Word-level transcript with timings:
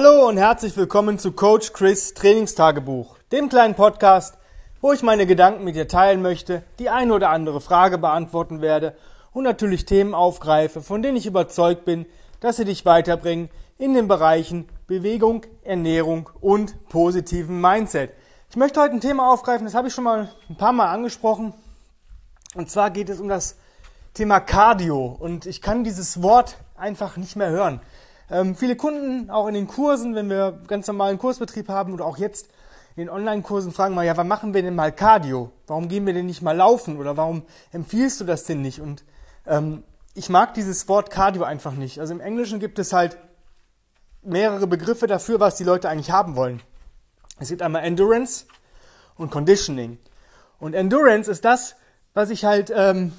Hallo 0.00 0.28
und 0.28 0.36
herzlich 0.36 0.76
willkommen 0.76 1.18
zu 1.18 1.32
Coach 1.32 1.72
Chris 1.72 2.14
Trainingstagebuch, 2.14 3.18
dem 3.32 3.48
kleinen 3.48 3.74
Podcast, 3.74 4.38
wo 4.80 4.92
ich 4.92 5.02
meine 5.02 5.26
Gedanken 5.26 5.64
mit 5.64 5.74
dir 5.74 5.88
teilen 5.88 6.22
möchte, 6.22 6.62
die 6.78 6.88
eine 6.88 7.12
oder 7.12 7.30
andere 7.30 7.60
Frage 7.60 7.98
beantworten 7.98 8.60
werde 8.60 8.96
und 9.32 9.42
natürlich 9.42 9.86
Themen 9.86 10.14
aufgreife, 10.14 10.82
von 10.82 11.02
denen 11.02 11.16
ich 11.16 11.26
überzeugt 11.26 11.84
bin, 11.84 12.06
dass 12.38 12.58
sie 12.58 12.64
dich 12.64 12.84
weiterbringen 12.84 13.50
in 13.76 13.92
den 13.92 14.06
Bereichen 14.06 14.68
Bewegung, 14.86 15.44
Ernährung 15.64 16.30
und 16.40 16.88
positiven 16.90 17.60
Mindset. 17.60 18.12
Ich 18.50 18.56
möchte 18.56 18.80
heute 18.80 18.94
ein 18.94 19.00
Thema 19.00 19.32
aufgreifen, 19.32 19.64
das 19.64 19.74
habe 19.74 19.88
ich 19.88 19.94
schon 19.94 20.04
mal 20.04 20.30
ein 20.48 20.56
paar 20.56 20.72
Mal 20.72 20.92
angesprochen. 20.92 21.54
Und 22.54 22.70
zwar 22.70 22.90
geht 22.90 23.08
es 23.08 23.18
um 23.18 23.28
das 23.28 23.56
Thema 24.14 24.38
Cardio. 24.38 25.16
Und 25.18 25.44
ich 25.44 25.60
kann 25.60 25.82
dieses 25.82 26.22
Wort 26.22 26.56
einfach 26.76 27.16
nicht 27.16 27.34
mehr 27.34 27.50
hören. 27.50 27.80
Ähm, 28.30 28.54
viele 28.54 28.76
Kunden, 28.76 29.30
auch 29.30 29.46
in 29.46 29.54
den 29.54 29.66
Kursen, 29.66 30.14
wenn 30.14 30.28
wir 30.28 30.60
ganz 30.66 30.86
normalen 30.86 31.18
Kursbetrieb 31.18 31.68
haben 31.68 31.92
oder 31.92 32.04
auch 32.04 32.18
jetzt 32.18 32.48
in 32.94 33.04
den 33.04 33.10
Online-Kursen, 33.10 33.72
fragen 33.72 33.94
mal, 33.94 34.04
ja, 34.04 34.16
wann 34.16 34.28
machen 34.28 34.54
wir 34.54 34.62
denn 34.62 34.74
mal 34.74 34.92
Cardio? 34.92 35.52
Warum 35.66 35.88
gehen 35.88 36.04
wir 36.04 36.12
denn 36.12 36.26
nicht 36.26 36.42
mal 36.42 36.56
laufen? 36.56 36.98
Oder 36.98 37.16
warum 37.16 37.42
empfiehlst 37.72 38.20
du 38.20 38.24
das 38.24 38.44
denn 38.44 38.60
nicht? 38.60 38.80
Und 38.80 39.04
ähm, 39.46 39.84
ich 40.14 40.28
mag 40.28 40.54
dieses 40.54 40.88
Wort 40.88 41.10
Cardio 41.10 41.44
einfach 41.44 41.72
nicht. 41.72 42.00
Also 42.00 42.12
im 42.12 42.20
Englischen 42.20 42.58
gibt 42.58 42.78
es 42.78 42.92
halt 42.92 43.16
mehrere 44.22 44.66
Begriffe 44.66 45.06
dafür, 45.06 45.40
was 45.40 45.56
die 45.56 45.64
Leute 45.64 45.88
eigentlich 45.88 46.10
haben 46.10 46.36
wollen. 46.36 46.60
Es 47.38 47.48
gibt 47.48 47.62
einmal 47.62 47.84
Endurance 47.84 48.46
und 49.16 49.30
Conditioning. 49.30 49.98
Und 50.58 50.74
Endurance 50.74 51.30
ist 51.30 51.44
das, 51.44 51.76
was 52.14 52.30
ich 52.30 52.44
halt, 52.44 52.72
ähm, 52.74 53.12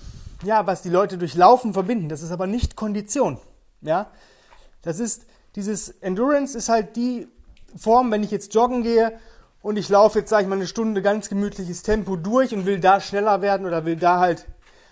ja, 0.44 0.68
was 0.68 0.82
die 0.82 0.90
Leute 0.90 1.18
durch 1.18 1.36
Laufen 1.36 1.74
verbinden. 1.74 2.10
Das 2.10 2.22
ist 2.22 2.32
aber 2.32 2.48
nicht 2.48 2.76
Kondition. 2.76 3.40
Ja, 3.82 4.12
das 4.82 5.00
ist 5.00 5.26
dieses 5.56 5.90
Endurance 6.02 6.58
ist 6.58 6.70
halt 6.70 6.96
die 6.96 7.28
Form, 7.76 8.12
wenn 8.12 8.24
ich 8.24 8.32
jetzt 8.32 8.54
joggen 8.54 8.84
gehe 8.84 9.20
und 9.62 9.78
ich 9.78 9.90
laufe 9.90 10.20
jetzt, 10.20 10.30
sage 10.30 10.44
ich 10.44 10.50
mal, 10.50 10.56
eine 10.56 10.68
Stunde 10.68 11.02
ganz 11.02 11.30
gemütliches 11.30 11.84
Tempo 11.84 12.16
durch 12.16 12.54
und 12.54 12.66
will 12.66 12.80
da 12.80 13.00
schneller 13.02 13.42
werden 13.42 13.66
oder 13.66 13.86
will 13.86 13.96
da 13.96 14.20
halt 14.20 14.46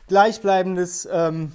gleichbleibendes, 0.07 1.07
ähm, 1.11 1.51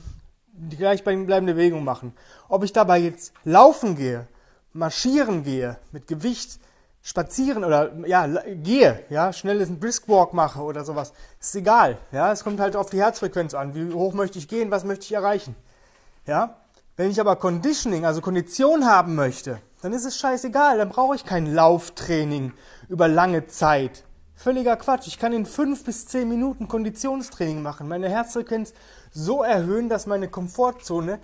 die 0.53 0.77
gleichbleibende 0.77 1.55
Bewegung 1.55 1.85
machen. 1.85 2.13
Ob 2.49 2.65
ich 2.65 2.73
dabei 2.73 2.99
jetzt 2.99 3.33
laufen 3.45 3.97
gehe, 3.97 4.27
marschieren 4.73 5.43
gehe, 5.43 5.79
mit 5.91 6.07
Gewicht 6.07 6.59
spazieren 7.03 7.65
oder 7.65 7.93
ja, 8.07 8.27
gehe, 8.27 9.05
ja, 9.11 9.33
schnelles 9.33 9.69
Briskwalk 9.79 10.33
mache 10.33 10.61
oder 10.61 10.85
sowas, 10.85 11.13
ist 11.41 11.55
egal. 11.57 11.99
Ja, 12.13 12.31
es 12.31 12.45
kommt 12.45 12.61
halt 12.61 12.77
auf 12.77 12.91
die 12.91 13.01
Herzfrequenz 13.01 13.55
an. 13.55 13.75
Wie 13.75 13.93
hoch 13.93 14.15
möchte 14.15 14.39
ich 14.39 14.49
gehen, 14.49 14.71
was 14.71 14.85
möchte 14.85 15.05
ich 15.05 15.13
erreichen? 15.13 15.57
Ja, 16.27 16.62
wenn 16.97 17.11
ich 17.11 17.21
aber 17.21 17.37
Conditioning, 17.37 18.05
also 18.05 18.21
Kondition 18.21 18.87
haben 18.87 19.15
möchte, 19.15 19.61
dann 19.81 19.93
ist 19.93 20.05
es 20.05 20.19
scheißegal, 20.19 20.79
dann 20.79 20.91
brauche 20.91 21.15
ich 21.17 21.25
kein 21.25 21.53
Lauftraining 21.53 22.53
über 22.89 23.09
lange 23.09 23.47
Zeit. 23.47 24.05
Völliger 24.35 24.77
Quatsch. 24.77 25.07
Ich 25.07 25.19
kann 25.19 25.33
in 25.33 25.47
fünf 25.47 25.85
bis 25.85 26.07
zehn 26.07 26.29
Minuten 26.29 26.69
Konditionstraining 26.69 27.63
machen, 27.63 27.89
meine 27.89 28.09
Herzfrequenz 28.09 28.75
so 29.13 29.43
erhöhen, 29.43 29.89
dass 29.89 30.07
meine 30.07 30.29
Komfortzone 30.29 31.19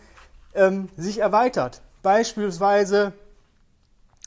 ähm, 0.54 0.88
sich 0.96 1.18
erweitert. 1.18 1.82
Beispielsweise 2.02 3.12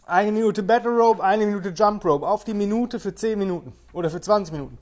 eine 0.05 0.31
Minute 0.31 0.61
Battle 0.61 0.91
Rope, 0.91 1.23
eine 1.23 1.45
Minute 1.45 1.69
Jump 1.69 2.03
Rope 2.05 2.27
auf 2.27 2.43
die 2.43 2.53
Minute 2.53 2.99
für 2.99 3.15
zehn 3.15 3.39
Minuten 3.39 3.73
oder 3.93 4.09
für 4.09 4.21
20 4.21 4.53
Minuten. 4.53 4.77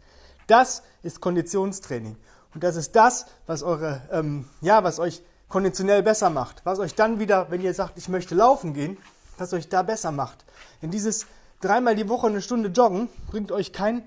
Das 0.47 0.83
ist 1.03 1.21
Konditionstraining. 1.21 2.15
Und 2.53 2.63
das 2.63 2.75
ist 2.75 2.95
das, 2.95 3.27
was 3.45 3.61
eure, 3.61 4.01
ähm, 4.11 4.45
ja, 4.61 4.83
was 4.83 4.99
euch 4.99 5.21
konditionell 5.49 6.03
besser 6.03 6.29
macht. 6.29 6.61
Was 6.63 6.79
euch 6.79 6.95
dann 6.95 7.19
wieder, 7.19 7.47
wenn 7.49 7.61
ihr 7.61 7.73
sagt, 7.73 7.97
ich 7.97 8.07
möchte 8.07 8.35
laufen 8.35 8.73
gehen, 8.73 8.97
was 9.37 9.53
euch 9.53 9.67
da 9.67 9.83
besser 9.83 10.11
macht. 10.11 10.45
Denn 10.81 10.91
dieses 10.91 11.25
dreimal 11.59 11.95
die 11.95 12.07
Woche 12.07 12.27
eine 12.27 12.41
Stunde 12.41 12.69
joggen 12.69 13.09
bringt 13.27 13.51
euch 13.51 13.73
kein, 13.73 14.03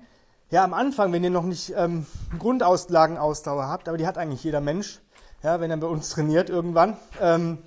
ja 0.49 0.63
am 0.63 0.73
Anfang, 0.73 1.11
wenn 1.11 1.23
ihr 1.23 1.29
noch 1.29 1.43
nicht 1.43 1.73
ähm, 1.75 2.05
Grundauslagenausdauer 2.39 3.67
habt, 3.67 3.87
aber 3.87 3.97
die 3.97 4.07
hat 4.07 4.17
eigentlich 4.17 4.43
jeder 4.43 4.61
Mensch, 4.61 5.01
ja, 5.43 5.59
wenn 5.59 5.69
er 5.69 5.77
bei 5.77 5.87
uns 5.87 6.09
trainiert 6.09 6.49
irgendwann, 6.49 6.97
ähm, 7.19 7.57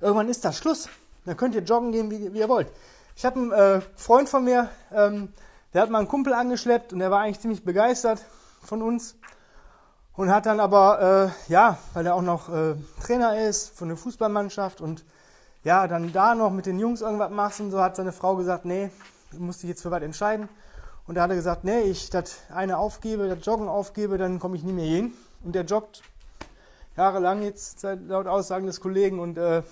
irgendwann 0.00 0.28
ist 0.28 0.44
das 0.44 0.56
Schluss. 0.56 0.88
Dann 1.26 1.36
könnt 1.36 1.54
ihr 1.54 1.62
joggen 1.62 1.92
gehen, 1.92 2.10
wie, 2.10 2.32
wie 2.32 2.38
ihr 2.38 2.48
wollt. 2.48 2.68
Ich 3.14 3.24
habe 3.26 3.38
einen 3.38 3.52
äh, 3.52 3.80
Freund 3.96 4.28
von 4.28 4.44
mir, 4.44 4.70
ähm, 4.94 5.32
der 5.74 5.82
hat 5.82 5.90
mal 5.90 5.98
einen 5.98 6.08
Kumpel 6.08 6.32
angeschleppt 6.32 6.92
und 6.92 7.00
der 7.00 7.10
war 7.10 7.20
eigentlich 7.20 7.40
ziemlich 7.40 7.64
begeistert 7.64 8.24
von 8.62 8.80
uns 8.80 9.16
und 10.18 10.32
hat 10.32 10.46
dann 10.46 10.58
aber, 10.58 11.32
äh, 11.48 11.52
ja, 11.52 11.78
weil 11.94 12.04
er 12.04 12.16
auch 12.16 12.22
noch 12.22 12.48
äh, 12.48 12.74
Trainer 13.00 13.38
ist 13.38 13.68
von 13.78 13.86
der 13.86 13.96
Fußballmannschaft 13.96 14.80
und 14.80 15.04
ja, 15.62 15.86
dann 15.86 16.12
da 16.12 16.34
noch 16.34 16.50
mit 16.50 16.66
den 16.66 16.80
Jungs 16.80 17.02
irgendwas 17.02 17.30
machst 17.30 17.60
und 17.60 17.70
so, 17.70 17.80
hat 17.80 17.94
seine 17.94 18.10
Frau 18.10 18.34
gesagt, 18.34 18.64
nee, 18.64 18.90
du 19.30 19.38
musst 19.38 19.62
dich 19.62 19.68
jetzt 19.68 19.82
für 19.82 19.92
was 19.92 20.02
entscheiden. 20.02 20.48
Und 21.06 21.14
da 21.14 21.22
hat 21.22 21.30
er 21.30 21.36
gesagt, 21.36 21.62
nee, 21.62 21.82
ich 21.82 22.10
das 22.10 22.38
eine 22.52 22.78
aufgebe, 22.78 23.28
das 23.28 23.46
Joggen 23.46 23.68
aufgebe, 23.68 24.18
dann 24.18 24.40
komme 24.40 24.56
ich 24.56 24.64
nie 24.64 24.72
mehr 24.72 24.86
hin. 24.86 25.12
Und 25.44 25.54
der 25.54 25.62
joggt 25.62 26.02
jahrelang 26.96 27.42
jetzt, 27.42 27.84
laut 27.84 28.26
Aussagen 28.26 28.66
des 28.66 28.80
Kollegen, 28.80 29.20
und 29.20 29.38
äh, 29.38 29.62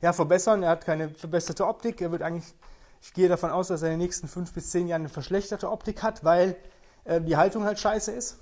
ja, 0.00 0.12
verbessern. 0.12 0.64
Er 0.64 0.70
hat 0.70 0.86
keine 0.86 1.10
verbesserte 1.10 1.64
Optik. 1.64 2.00
Er 2.00 2.10
wird 2.10 2.22
eigentlich, 2.22 2.52
ich 3.00 3.14
gehe 3.14 3.28
davon 3.28 3.52
aus, 3.52 3.68
dass 3.68 3.82
er 3.82 3.90
in 3.90 4.00
den 4.00 4.06
nächsten 4.06 4.26
fünf 4.26 4.52
bis 4.52 4.70
zehn 4.72 4.88
Jahren 4.88 5.02
eine 5.02 5.08
verschlechterte 5.08 5.70
Optik 5.70 6.02
hat, 6.02 6.24
weil 6.24 6.56
äh, 7.04 7.20
die 7.20 7.36
Haltung 7.36 7.62
halt 7.62 7.78
scheiße 7.78 8.10
ist. 8.10 8.38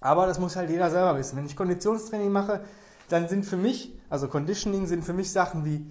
Aber 0.00 0.26
das 0.26 0.38
muss 0.38 0.56
halt 0.56 0.70
jeder 0.70 0.90
selber 0.90 1.18
wissen. 1.18 1.36
Wenn 1.36 1.46
ich 1.46 1.56
Konditionstraining 1.56 2.30
mache, 2.30 2.60
dann 3.08 3.28
sind 3.28 3.44
für 3.44 3.56
mich, 3.56 3.92
also 4.08 4.28
Conditioning 4.28 4.86
sind 4.86 5.04
für 5.04 5.12
mich 5.12 5.32
Sachen 5.32 5.64
wie 5.64 5.90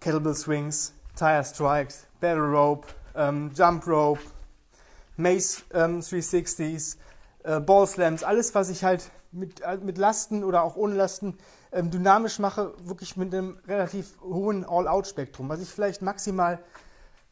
Kettlebell 0.00 0.34
Swings, 0.34 0.92
Tire 1.16 1.44
Strikes, 1.44 2.06
Battle 2.20 2.50
Rope, 2.50 2.88
ähm, 3.14 3.50
Jump 3.54 3.86
Rope, 3.86 4.20
Mace 5.16 5.62
ähm, 5.72 6.00
360s, 6.00 6.96
äh, 7.44 7.60
Ball 7.60 7.86
Slams, 7.86 8.24
alles, 8.24 8.54
was 8.54 8.70
ich 8.70 8.82
halt 8.82 9.10
mit, 9.30 9.60
äh, 9.60 9.76
mit 9.76 9.98
Lasten 9.98 10.42
oder 10.42 10.62
auch 10.64 10.74
ohne 10.74 10.94
Lasten 10.94 11.38
ähm, 11.70 11.90
dynamisch 11.90 12.38
mache, 12.38 12.74
wirklich 12.82 13.16
mit 13.16 13.32
einem 13.32 13.58
relativ 13.68 14.20
hohen 14.22 14.64
All-Out-Spektrum, 14.64 15.48
was 15.48 15.60
ich 15.60 15.68
vielleicht 15.68 16.02
maximal 16.02 16.58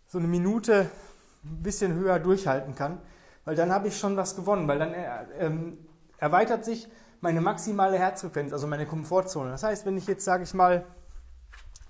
so 0.06 0.18
eine 0.18 0.28
Minute 0.28 0.90
ein 1.44 1.62
bisschen 1.62 1.94
höher 1.94 2.18
durchhalten 2.18 2.74
kann 2.74 2.98
weil 3.50 3.56
dann 3.56 3.72
habe 3.72 3.88
ich 3.88 3.98
schon 3.98 4.16
was 4.16 4.36
gewonnen, 4.36 4.68
weil 4.68 4.78
dann 4.78 4.94
äh, 4.94 5.24
ähm, 5.40 5.76
erweitert 6.18 6.64
sich 6.64 6.86
meine 7.20 7.40
maximale 7.40 7.98
Herzfrequenz, 7.98 8.52
also 8.52 8.68
meine 8.68 8.86
Komfortzone. 8.86 9.50
Das 9.50 9.64
heißt, 9.64 9.84
wenn 9.86 9.96
ich 9.96 10.06
jetzt, 10.06 10.24
sage 10.24 10.44
ich 10.44 10.54
mal, 10.54 10.86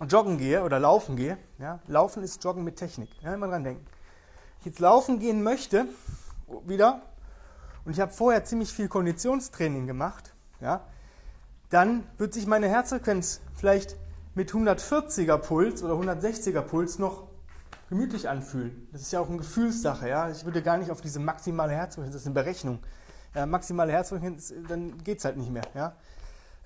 joggen 0.09 0.38
gehe 0.38 0.65
oder 0.65 0.78
laufen 0.78 1.16
gehe, 1.16 1.37
ja, 1.59 1.81
laufen 1.87 2.22
ist 2.22 2.43
Joggen 2.43 2.65
mit 2.65 2.76
Technik, 2.76 3.10
ja, 3.21 3.34
immer 3.34 3.47
dran 3.48 3.62
denken. 3.62 3.84
Ich 4.60 4.65
jetzt 4.65 4.78
laufen 4.78 5.19
gehen 5.19 5.43
möchte, 5.43 5.84
wieder, 6.65 7.03
und 7.84 7.92
ich 7.92 8.00
habe 8.00 8.10
vorher 8.10 8.42
ziemlich 8.47 8.72
viel 8.72 8.88
Konditionstraining 8.88 9.87
gemacht, 9.87 10.32
ja, 10.62 10.87
dann 11.69 12.04
wird 12.16 12.32
sich 12.32 12.47
meine 12.47 12.71
Herzfrequenz 12.71 13.42
vielleicht 13.54 13.98
mit 14.34 14.53
140er 14.53 15.37
Puls 15.37 15.82
oder 15.82 15.92
160er 15.92 16.62
Puls 16.62 16.98
noch 16.98 17.29
gemütlich 17.91 18.28
anfühlen. 18.28 18.89
Das 18.93 19.03
ist 19.03 19.12
ja 19.12 19.21
auch 19.21 19.28
eine 19.28 19.37
Gefühlssache. 19.37 20.09
Ja? 20.09 20.31
Ich 20.31 20.45
würde 20.45 20.62
gar 20.62 20.78
nicht 20.78 20.91
auf 20.91 21.03
diese 21.03 21.19
maximale 21.19 21.73
Herzfrequenz, 21.73 22.15
das 22.15 22.23
ist 22.23 22.27
eine 22.27 22.34
Berechnung. 22.34 22.78
Ja, 23.34 23.47
maximale 23.47 23.93
Herzfrequenz, 23.93 24.55
dann 24.69 24.97
geht 25.05 25.19
es 25.19 25.25
halt 25.25 25.37
nicht 25.37 25.51
mehr. 25.51 25.65
Ja? 25.75 25.95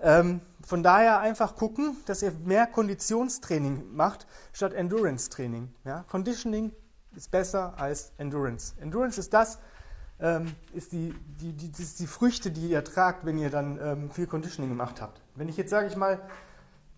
Ähm, 0.00 0.40
von 0.64 0.82
daher 0.82 1.20
einfach 1.20 1.56
gucken, 1.56 1.96
dass 2.06 2.22
ihr 2.22 2.32
mehr 2.44 2.66
Konditionstraining 2.66 3.94
macht 3.94 4.26
statt 4.52 4.74
Endurance-Training. 4.74 5.74
Ja? 5.84 6.04
Conditioning 6.08 6.72
ist 7.16 7.30
besser 7.30 7.74
als 7.78 8.12
Endurance. 8.18 8.74
Endurance 8.80 9.18
ist 9.18 9.32
das, 9.32 9.58
ähm, 10.20 10.54
ist 10.74 10.92
die, 10.92 11.14
die, 11.40 11.52
die, 11.52 11.72
die, 11.72 11.84
die 11.84 12.06
Früchte, 12.06 12.50
die 12.50 12.68
ihr 12.68 12.84
tragt, 12.84 13.24
wenn 13.24 13.38
ihr 13.38 13.50
dann 13.50 13.78
ähm, 13.82 14.10
viel 14.10 14.26
Conditioning 14.26 14.70
gemacht 14.70 15.00
habt. 15.00 15.22
Wenn 15.34 15.48
ich 15.48 15.56
jetzt, 15.56 15.70
sage 15.70 15.86
ich 15.86 15.96
mal, 15.96 16.20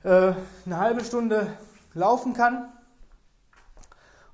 äh, 0.03 0.33
eine 0.65 0.79
halbe 0.79 1.05
Stunde 1.05 1.47
laufen 1.95 2.35
kann, 2.35 2.73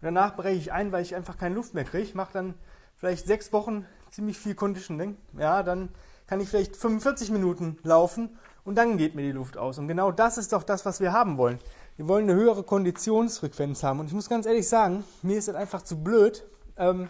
und 0.02 0.06
danach 0.06 0.34
breche 0.34 0.58
ich 0.58 0.72
ein, 0.72 0.90
weil 0.90 1.02
ich 1.02 1.14
einfach 1.14 1.38
keine 1.38 1.54
Luft 1.54 1.74
mehr 1.74 1.84
kriege. 1.84 2.10
Mache 2.14 2.32
dann 2.32 2.54
vielleicht 2.96 3.24
sechs 3.24 3.52
Wochen 3.52 3.86
ziemlich 4.10 4.36
viel 4.36 4.56
Conditioning. 4.56 5.16
Ja, 5.38 5.62
dann 5.62 5.90
kann 6.26 6.40
ich 6.40 6.48
vielleicht 6.48 6.74
45 6.74 7.30
Minuten 7.30 7.78
laufen 7.84 8.36
und 8.64 8.74
dann 8.74 8.98
geht 8.98 9.14
mir 9.14 9.22
die 9.22 9.30
Luft 9.30 9.56
aus. 9.56 9.78
Und 9.78 9.86
genau 9.86 10.10
das 10.10 10.38
ist 10.38 10.52
doch 10.52 10.64
das, 10.64 10.84
was 10.84 10.98
wir 10.98 11.12
haben 11.12 11.38
wollen. 11.38 11.60
Wir 11.96 12.08
wollen 12.08 12.28
eine 12.28 12.34
höhere 12.34 12.64
Konditionsfrequenz 12.64 13.84
haben. 13.84 14.00
Und 14.00 14.06
ich 14.06 14.12
muss 14.12 14.28
ganz 14.28 14.44
ehrlich 14.44 14.68
sagen, 14.68 15.04
mir 15.22 15.38
ist 15.38 15.48
es 15.48 15.54
einfach 15.54 15.82
zu 15.82 16.02
blöd, 16.02 16.44
ähm, 16.76 17.08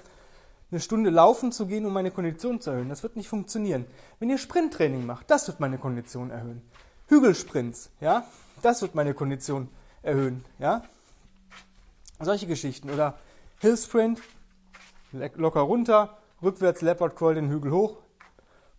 eine 0.71 0.81
Stunde 0.81 1.09
laufen 1.09 1.51
zu 1.51 1.67
gehen, 1.67 1.87
um 1.87 1.95
meine 1.95 2.11
Kondition 2.11 2.61
zu 2.61 2.73
erhöhen. 2.73 2.91
Das 2.91 3.03
wird 3.03 3.17
nicht 3.17 3.29
funktionieren. 3.29 3.87
Wenn 4.19 4.29
ihr 4.29 4.39
Sprinttraining 4.39 5.07
macht, 5.07 5.31
das 5.31 5.47
wird 5.47 5.61
meine 5.61 5.79
Kondition 5.79 6.31
erhöhen. 6.31 6.61
Hügelsprints, 7.09 7.91
ja, 8.01 8.27
das 8.61 8.83
wird 8.83 8.95
meine 8.95 9.15
Kondition 9.15 9.69
erhöhen, 10.03 10.45
ja. 10.59 10.83
Solche 12.23 12.47
Geschichten. 12.47 12.91
Oder 12.91 13.15
Hillsprint, 13.61 14.21
locker 15.35 15.61
runter, 15.61 16.17
rückwärts 16.43 16.81
Leopard 16.81 17.17
Crawl 17.17 17.35
den 17.35 17.49
Hügel 17.49 17.73
hoch, 17.73 17.97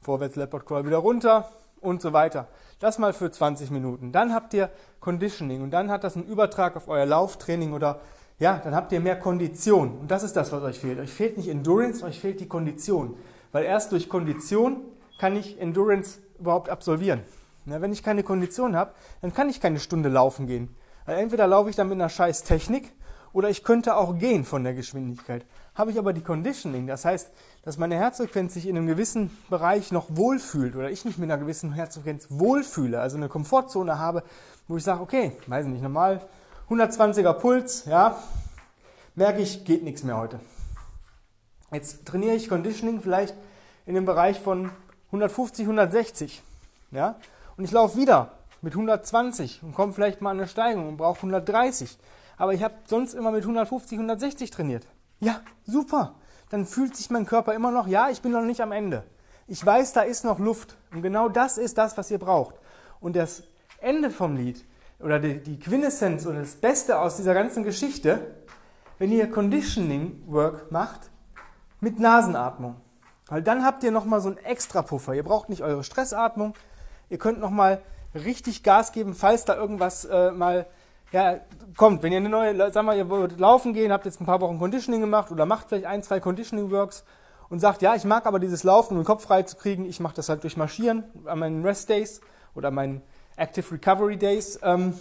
vorwärts 0.02 0.36
Leopard 0.36 0.66
Crawl 0.66 0.86
wieder 0.86 0.98
runter 0.98 1.50
und 1.82 2.02
so 2.02 2.14
weiter. 2.14 2.48
Das 2.80 3.00
mal 3.00 3.14
für 3.14 3.30
20 3.30 3.70
Minuten. 3.70 4.12
Dann 4.12 4.34
habt 4.34 4.54
ihr 4.54 4.70
Conditioning 5.00 5.62
und 5.62 5.72
dann 5.72 5.92
hat 5.92 6.04
das 6.04 6.16
einen 6.16 6.26
Übertrag 6.26 6.76
auf 6.76 6.88
euer 6.88 7.06
Lauftraining 7.06 7.74
oder 7.74 8.00
ja, 8.40 8.60
dann 8.64 8.76
habt 8.76 8.92
ihr 8.92 9.00
mehr 9.00 9.20
Kondition. 9.20 10.00
Und 10.00 10.12
das 10.12 10.24
ist 10.24 10.36
das, 10.36 10.52
was 10.52 10.64
euch 10.64 10.80
fehlt. 10.80 11.00
Euch 11.00 11.12
fehlt 11.12 11.38
nicht 11.38 11.50
Endurance, 11.50 12.04
euch 12.04 12.20
fehlt 12.20 12.40
die 12.40 12.48
Kondition. 12.48 13.16
Weil 13.52 13.66
erst 13.66 13.92
durch 13.92 14.10
Kondition 14.10 14.82
kann 15.20 15.36
ich 15.36 15.60
Endurance 15.60 16.20
überhaupt 16.40 16.70
absolvieren. 16.70 17.22
Ja, 17.66 17.80
wenn 17.82 17.94
ich 17.94 18.04
keine 18.04 18.24
Kondition 18.24 18.76
habe, 18.76 18.92
dann 19.22 19.34
kann 19.34 19.50
ich 19.50 19.62
keine 19.62 19.80
Stunde 19.80 20.10
laufen 20.10 20.48
gehen. 20.48 20.76
Weil 21.06 21.20
entweder 21.20 21.48
laufe 21.48 21.70
ich 21.70 21.76
dann 21.76 21.90
mit 21.90 21.96
einer 21.96 22.10
scheiß 22.10 22.44
Technik 22.44 22.92
oder 23.34 23.50
ich 23.50 23.64
könnte 23.64 23.98
auch 23.98 24.18
gehen 24.18 24.46
von 24.46 24.64
der 24.64 24.74
Geschwindigkeit. 24.74 25.46
Habe 25.76 25.92
ich 25.92 25.98
aber 25.98 26.14
die 26.14 26.22
Conditioning, 26.22 26.86
das 26.86 27.04
heißt, 27.04 27.32
dass 27.64 27.78
meine 27.78 27.96
Herzfrequenz 27.96 28.54
sich 28.54 28.68
in 28.68 28.78
einem 28.78 28.88
gewissen 28.88 29.36
Bereich 29.50 29.92
noch 29.92 30.06
wohlfühlt 30.10 30.76
oder 30.76 30.92
ich 30.92 31.04
mich 31.04 31.18
mit 31.18 31.30
einer 31.30 31.42
gewissen 31.42 31.74
Herzfrequenz 31.74 32.28
wohlfühle, 32.30 33.02
also 33.02 33.18
eine 33.18 33.30
Komfortzone 33.30 33.98
habe, 33.98 34.24
wo 34.68 34.78
ich 34.78 34.84
sage, 34.84 35.02
okay, 35.02 35.32
weiß 35.48 35.66
nicht, 35.66 35.82
normal 35.82 36.22
120er 36.70 37.34
Puls, 37.34 37.86
ja, 37.86 38.18
merke 39.16 39.42
ich, 39.42 39.66
geht 39.66 39.84
nichts 39.84 40.04
mehr 40.04 40.18
heute. 40.18 40.40
Jetzt 41.72 42.06
trainiere 42.06 42.36
ich 42.36 42.48
Conditioning 42.48 43.02
vielleicht 43.02 43.36
in 43.88 43.96
dem 43.96 44.06
Bereich 44.06 44.40
von 44.40 44.70
150, 45.08 45.64
160, 45.64 46.44
ja, 46.92 47.16
und 47.58 47.64
ich 47.64 47.72
laufe 47.72 47.98
wieder 47.98 48.32
mit 48.62 48.74
120 48.74 49.62
und 49.64 49.74
komme 49.74 49.92
vielleicht 49.92 50.22
mal 50.22 50.32
an 50.32 50.38
eine 50.38 50.48
Steigung 50.48 50.88
und 50.88 50.98
brauche 50.98 51.18
130 51.18 51.98
aber 52.38 52.54
ich 52.54 52.64
habe 52.64 52.76
sonst 52.86 53.14
immer 53.14 53.32
mit 53.32 53.44
150, 53.44 53.98
160 53.98 54.52
trainiert. 54.52 54.88
Ja, 55.20 55.42
super. 55.66 56.16
Dann 56.50 56.66
fühlt 56.66 56.96
sich 56.96 57.10
mein 57.10 57.26
Körper 57.26 57.54
immer 57.54 57.72
noch, 57.72 57.88
ja, 57.88 58.10
ich 58.10 58.22
bin 58.22 58.32
noch 58.32 58.44
nicht 58.44 58.62
am 58.62 58.72
Ende. 58.72 59.04
Ich 59.48 59.66
weiß, 59.66 59.94
da 59.94 60.02
ist 60.02 60.24
noch 60.24 60.40
Luft. 60.40 60.78
Und 60.94 61.02
genau 61.02 61.30
das 61.30 61.58
ist 61.58 61.78
das, 61.78 61.98
was 61.98 62.12
ihr 62.12 62.20
braucht. 62.20 62.56
Und 63.00 63.16
das 63.16 63.44
Ende 63.80 64.10
vom 64.10 64.36
Lied 64.36 64.64
oder 65.00 65.20
die, 65.20 65.40
die 65.40 65.60
Quintessenz 65.60 66.26
oder 66.26 66.40
das 66.40 66.56
Beste 66.56 67.00
aus 67.00 67.18
dieser 67.18 67.34
ganzen 67.34 67.64
Geschichte, 67.64 68.36
wenn 68.98 69.12
ihr 69.12 69.30
Conditioning 69.30 70.24
Work 70.28 70.72
macht 70.72 71.10
mit 71.82 72.00
Nasenatmung. 72.00 72.76
Weil 73.28 73.42
dann 73.42 73.66
habt 73.66 73.84
ihr 73.84 73.92
nochmal 73.92 74.22
so 74.22 74.30
einen 74.30 74.38
extra 74.38 74.82
Puffer. 74.82 75.14
Ihr 75.14 75.24
braucht 75.24 75.50
nicht 75.50 75.64
eure 75.64 75.84
Stressatmung. 75.84 76.54
Ihr 77.10 77.18
könnt 77.18 77.40
nochmal 77.40 77.82
richtig 78.16 78.64
Gas 78.64 78.92
geben, 78.92 79.14
falls 79.16 79.46
da 79.46 79.56
irgendwas 79.56 80.06
äh, 80.06 80.32
mal 80.32 80.68
ja, 81.14 81.40
kommt, 81.78 82.04
wenn 82.04 82.12
ihr 82.12 82.18
eine 82.18 82.30
neue, 82.30 82.72
sag 82.72 82.84
mal, 82.84 82.98
ihr 82.98 83.08
wollt 83.08 83.40
laufen 83.40 83.74
gehen, 83.74 83.92
habt 83.92 84.06
jetzt 84.06 84.20
ein 84.20 84.26
paar 84.26 84.42
Wochen 84.42 84.58
Conditioning 84.58 85.00
gemacht 85.00 85.32
oder 85.32 85.46
macht 85.46 85.70
vielleicht 85.70 85.86
ein, 85.86 86.04
zwei 86.04 86.20
Conditioning 86.20 86.72
Works 86.72 87.06
und 87.50 87.60
sagt, 87.60 87.84
ja, 87.84 87.96
ich 87.96 88.04
mag 88.04 88.26
aber 88.26 88.40
dieses 88.40 88.64
Laufen, 88.64 88.96
um 88.96 89.02
den 89.02 89.06
Kopf 89.06 89.24
frei 89.24 89.44
zu 89.44 89.56
kriegen, 89.56 89.86
ich 89.86 90.00
mache 90.00 90.16
das 90.16 90.28
halt 90.28 90.44
durch 90.44 90.58
Marschieren 90.58 91.04
an 91.26 91.40
meinen 91.40 91.64
Rest 91.64 91.90
Days 91.90 92.20
oder 92.56 92.72
meinen 92.72 93.04
Active 93.38 93.72
Recovery 93.72 94.18
Days. 94.18 94.60
Ähm, 94.64 94.96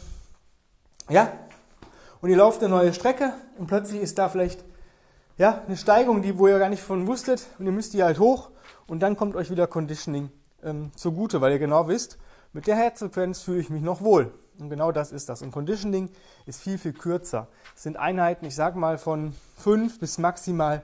ja, 1.08 1.32
und 2.20 2.28
ihr 2.28 2.36
lauft 2.36 2.60
eine 2.60 2.68
neue 2.68 2.92
Strecke 2.92 3.32
und 3.58 3.66
plötzlich 3.66 4.02
ist 4.02 4.18
da 4.18 4.28
vielleicht 4.28 4.64
ja, 5.38 5.62
eine 5.66 5.78
Steigung, 5.78 6.20
die, 6.20 6.38
wo 6.38 6.46
ihr 6.46 6.58
gar 6.58 6.68
nicht 6.68 6.82
von 6.82 7.06
wusstet 7.06 7.46
und 7.58 7.64
ihr 7.64 7.72
müsst 7.72 7.94
die 7.94 8.02
halt 8.02 8.18
hoch 8.18 8.50
und 8.86 9.00
dann 9.00 9.16
kommt 9.16 9.34
euch 9.34 9.50
wieder 9.50 9.66
Conditioning 9.66 10.30
ähm, 10.62 10.92
zugute, 10.94 11.40
weil 11.40 11.52
ihr 11.52 11.58
genau 11.58 11.88
wisst, 11.88 12.18
mit 12.52 12.66
der 12.66 12.76
Herzfrequenz 12.76 13.40
fühle 13.40 13.60
ich 13.60 13.70
mich 13.70 13.82
noch 13.82 14.02
wohl. 14.02 14.34
Und 14.62 14.70
genau 14.70 14.92
das 14.92 15.10
ist 15.10 15.28
das. 15.28 15.42
Und 15.42 15.50
Conditioning 15.50 16.08
ist 16.46 16.62
viel, 16.62 16.78
viel 16.78 16.92
kürzer. 16.92 17.48
Es 17.74 17.82
sind 17.82 17.96
Einheiten, 17.96 18.46
ich 18.46 18.54
sage 18.54 18.78
mal, 18.78 18.96
von 18.96 19.34
5 19.56 19.98
bis 19.98 20.18
maximal 20.18 20.82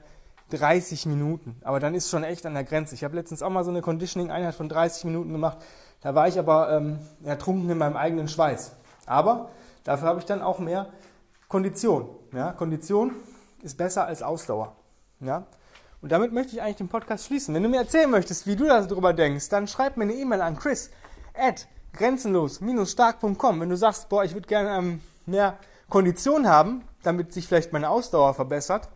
30 0.50 1.06
Minuten. 1.06 1.56
Aber 1.62 1.78
dann 1.78 1.94
ist 1.94 2.10
schon 2.10 2.24
echt 2.24 2.44
an 2.44 2.54
der 2.54 2.64
Grenze. 2.64 2.96
Ich 2.96 3.04
habe 3.04 3.14
letztens 3.14 3.40
auch 3.40 3.50
mal 3.50 3.62
so 3.62 3.70
eine 3.70 3.80
Conditioning-Einheit 3.80 4.56
von 4.56 4.68
30 4.68 5.04
Minuten 5.04 5.30
gemacht. 5.30 5.58
Da 6.00 6.16
war 6.16 6.26
ich 6.26 6.40
aber 6.40 6.72
ähm, 6.72 6.98
ertrunken 7.22 7.70
in 7.70 7.78
meinem 7.78 7.96
eigenen 7.96 8.26
Schweiß. 8.26 8.72
Aber 9.06 9.50
dafür 9.84 10.08
habe 10.08 10.18
ich 10.18 10.26
dann 10.26 10.42
auch 10.42 10.58
mehr 10.58 10.88
Kondition. 11.46 12.08
Ja? 12.32 12.50
Kondition 12.50 13.12
ist 13.62 13.78
besser 13.78 14.06
als 14.06 14.24
Ausdauer. 14.24 14.74
Ja? 15.20 15.46
Und 16.02 16.10
damit 16.10 16.32
möchte 16.32 16.52
ich 16.52 16.62
eigentlich 16.62 16.76
den 16.76 16.88
Podcast 16.88 17.26
schließen. 17.26 17.54
Wenn 17.54 17.62
du 17.62 17.68
mir 17.68 17.78
erzählen 17.78 18.10
möchtest, 18.10 18.44
wie 18.48 18.56
du 18.56 18.64
darüber 18.64 19.12
denkst, 19.12 19.50
dann 19.50 19.68
schreib 19.68 19.96
mir 19.96 20.04
eine 20.04 20.14
E-Mail 20.14 20.40
an 20.40 20.56
chris 20.56 20.90
at 21.34 21.68
grenzenlos-stark.com. 21.92 23.60
Wenn 23.60 23.68
du 23.68 23.76
sagst, 23.76 24.08
boah, 24.08 24.24
ich 24.24 24.34
würde 24.34 24.48
gerne 24.48 24.76
ähm, 24.76 25.00
mehr 25.26 25.58
Kondition 25.88 26.46
haben, 26.46 26.82
damit 27.02 27.32
sich 27.32 27.46
vielleicht 27.46 27.72
meine 27.72 27.88
Ausdauer 27.90 28.34
verbessert, 28.34 28.88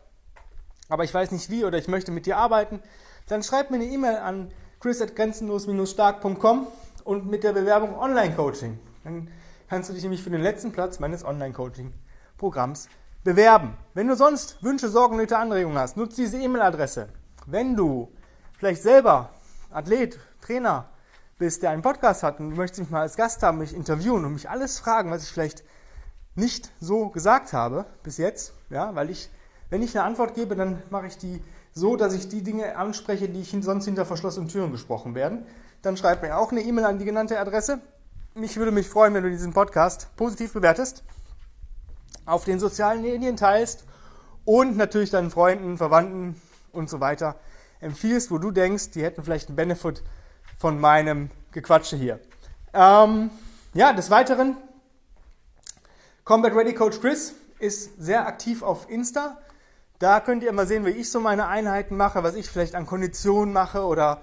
aber 0.89 1.05
ich 1.05 1.15
weiß 1.15 1.31
nicht 1.31 1.49
wie 1.51 1.65
oder 1.65 1.79
ich 1.79 1.89
möchte 1.89 2.13
mit 2.13 2.27
dir 2.27 2.37
arbeiten, 2.37 2.81
dann 3.29 3.43
schreib 3.43 3.71
mir 3.71 3.77
eine 3.77 3.87
E-Mail 3.87 4.17
an 4.17 4.51
chris.grenzenlos-stark.com 4.81 6.67
und 7.05 7.31
mit 7.31 7.45
der 7.45 7.53
Bewerbung 7.53 7.99
Online-Coaching. 7.99 8.79
Dann 9.05 9.29
kannst 9.69 9.89
du 9.89 9.95
dich 9.95 10.03
nämlich 10.03 10.23
für 10.23 10.31
den 10.31 10.43
letzten 10.43 10.73
Platz 10.73 11.01
meines 11.01 11.25
Online-Coaching-Programms 11.25 12.89
bewerben. 13.25 13.75
Wenn 13.95 14.09
du 14.09 14.17
sonst 14.17 14.63
Wünsche, 14.63 14.89
Sorgen, 14.89 15.17
Nöte, 15.17 15.39
Anregungen 15.39 15.79
hast, 15.79 15.97
nutze 15.97 16.23
diese 16.23 16.39
E-Mail-Adresse. 16.39 17.09
Wenn 17.47 17.77
du 17.77 18.13
vielleicht 18.59 18.83
selber 18.83 19.31
Athlet, 19.71 20.19
Trainer, 20.41 20.89
bist, 21.43 21.65
der 21.65 21.71
einen 21.71 21.83
Podcast 21.83 22.23
hat 22.23 22.39
und 22.39 22.51
du 22.51 22.57
möchtest 22.57 22.79
mich 22.79 22.91
mal 22.91 23.01
als 23.01 23.17
Gast 23.17 23.43
haben, 23.43 23.59
mich 23.59 23.75
interviewen 23.75 24.25
und 24.25 24.33
mich 24.33 24.49
alles 24.49 24.79
fragen, 24.79 25.11
was 25.11 25.25
ich 25.25 25.31
vielleicht 25.31 25.65
nicht 26.37 26.71
so 26.81 27.09
gesagt 27.09 27.53
habe 27.53 27.85
bis 28.05 28.17
jetzt, 28.17 28.53
ja, 28.71 28.95
weil 28.95 29.11
ich, 29.11 29.29
wenn 29.69 29.83
ich 29.83 29.99
eine 29.99 30.07
Antwort 30.07 30.37
gebe, 30.37 30.55
dann 30.55 30.81
mache 30.91 31.09
ich 31.09 31.19
die 31.19 31.43
so, 31.73 31.97
dass 31.97 32.15
ich 32.15 32.29
die 32.29 32.45
Dinge 32.45 32.77
anspreche, 32.77 33.29
die 33.29 33.41
ich 33.41 33.57
sonst 33.61 33.87
hinter 33.87 34.07
verschlossenen 34.07 34.49
Türen 34.49 34.71
gesprochen 34.71 35.17
werden. 35.17 35.45
Dann 35.83 35.97
schreib 35.97 36.23
mir 36.23 36.39
auch 36.39 36.53
eine 36.53 36.61
E-Mail 36.61 36.85
an 36.85 37.01
die 37.01 37.05
genannte 37.05 37.41
Adresse. 37.41 37.81
Ich 38.37 38.57
würde 38.57 38.71
mich 38.71 38.89
freuen, 38.89 39.13
wenn 39.15 39.25
du 39.25 39.31
diesen 39.31 39.53
Podcast 39.53 40.15
positiv 40.15 40.53
bewertest, 40.53 41.03
auf 42.25 42.45
den 42.45 42.61
sozialen 42.61 43.03
Medien 43.03 43.37
teilst 43.37 43.85
und 44.45 44.77
natürlich 44.77 45.11
deinen 45.11 45.33
Freunden, 45.33 45.77
Verwandten 45.77 46.41
und 46.71 46.89
so 46.89 47.01
weiter 47.01 47.35
empfiehlst, 47.81 48.31
wo 48.31 48.39
du 48.39 48.53
denkst, 48.53 48.93
die 48.93 49.03
hätten 49.03 49.25
vielleicht 49.25 49.49
einen 49.49 49.57
Benefit 49.57 50.05
von 50.63 50.79
meinem 50.79 51.29
Gequatsche 51.51 51.97
hier. 51.97 52.21
Ähm, 52.73 53.31
ja, 53.75 53.93
des 53.93 54.11
Weiteren, 54.11 54.57
Combat 56.23 56.55
Ready 56.55 56.73
Coach 56.73 57.01
Chris 57.01 57.35
ist 57.59 58.01
sehr 58.01 58.29
aktiv 58.29 58.63
auf 58.63 58.89
Insta. 58.89 59.39
Da 59.99 60.21
könnt 60.21 60.45
ihr 60.45 60.53
mal 60.53 60.69
sehen, 60.69 60.87
wie 60.87 60.91
ich 60.91 61.11
so 61.11 61.19
meine 61.19 61.49
Einheiten 61.49 61.97
mache, 61.97 62.23
was 62.23 62.37
ich 62.37 62.49
vielleicht 62.49 62.77
an 62.77 62.87
Konditionen 62.87 63.53
mache 63.53 63.85
oder 63.85 64.21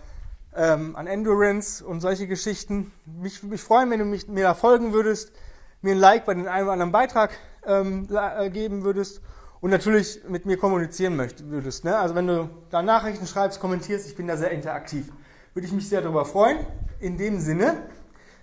ähm, 0.56 0.96
an 0.96 1.08
Endurance 1.08 1.86
und 1.86 2.00
solche 2.00 2.26
Geschichten. 2.26 2.94
Mich, 3.06 3.44
mich 3.44 3.62
freuen, 3.62 3.92
wenn 3.92 4.00
du 4.00 4.06
mich, 4.06 4.30
mir 4.30 4.44
da 4.44 4.54
folgen 4.54 4.94
würdest, 4.94 5.34
mir 5.82 5.92
ein 5.92 6.00
Like 6.00 6.26
bei 6.26 6.36
den 6.36 6.48
einen 6.48 6.64
oder 6.64 6.72
anderen 6.72 6.94
Beitrag 6.94 7.32
ähm, 7.66 8.08
äh, 8.14 8.50
geben 8.50 8.86
würdest 8.86 9.20
und 9.60 9.72
natürlich 9.72 10.22
mit 10.30 10.46
mir 10.46 10.56
kommunizieren 10.56 11.18
möchtest. 11.18 11.84
Ne? 11.84 11.98
Also 11.98 12.16
wenn 12.16 12.28
du 12.28 12.50
da 12.70 12.82
Nachrichten 12.82 13.28
schreibst, 13.28 13.60
kommentierst, 13.60 14.08
ich 14.08 14.16
bin 14.16 14.26
da 14.26 14.38
sehr 14.38 14.52
interaktiv 14.52 15.12
würde 15.60 15.68
ich 15.68 15.74
mich 15.74 15.90
sehr 15.90 16.02
darüber 16.02 16.24
freuen. 16.24 16.66
In 17.02 17.18
dem 17.18 17.42
Sinne 17.42 17.84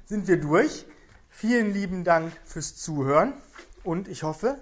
sind 0.04 0.28
wir 0.28 0.38
durch. 0.38 0.84
Vielen 1.30 1.72
lieben 1.72 2.04
Dank 2.04 2.30
fürs 2.44 2.76
Zuhören 2.76 3.32
und 3.84 4.06
ich 4.06 4.22
hoffe, 4.22 4.58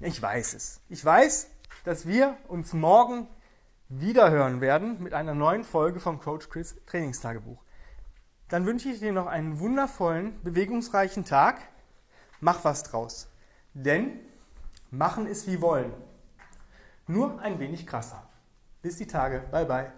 ich 0.00 0.20
weiß 0.20 0.54
es. 0.54 0.80
Ich 0.88 1.04
weiß, 1.04 1.46
dass 1.84 2.04
wir 2.04 2.36
uns 2.48 2.72
morgen 2.72 3.28
wieder 3.88 4.28
hören 4.32 4.60
werden 4.60 5.00
mit 5.00 5.14
einer 5.14 5.36
neuen 5.36 5.62
Folge 5.62 6.00
vom 6.00 6.18
Coach 6.18 6.48
Chris 6.48 6.74
Trainingstagebuch. 6.84 7.62
Dann 8.48 8.66
wünsche 8.66 8.88
ich 8.88 8.98
dir 8.98 9.12
noch 9.12 9.28
einen 9.28 9.60
wundervollen, 9.60 10.42
bewegungsreichen 10.42 11.24
Tag. 11.24 11.60
Mach 12.40 12.64
was 12.64 12.82
draus. 12.82 13.28
Denn 13.72 14.18
machen 14.90 15.28
ist 15.28 15.46
wie 15.46 15.60
wollen. 15.60 15.92
Nur 17.06 17.38
ein 17.38 17.60
wenig 17.60 17.86
krasser. 17.86 18.28
Bis 18.82 18.96
die 18.96 19.06
Tage. 19.06 19.44
Bye 19.52 19.64
bye. 19.64 19.92